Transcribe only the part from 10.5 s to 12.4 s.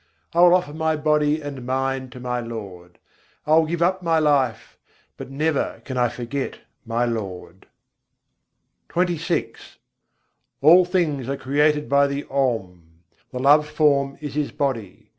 All things are created by the